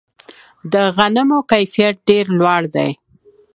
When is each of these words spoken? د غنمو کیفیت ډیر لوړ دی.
د 0.73 0.73
غنمو 0.95 1.39
کیفیت 1.51 1.95
ډیر 2.07 2.25
لوړ 2.39 2.61
دی. 2.75 2.91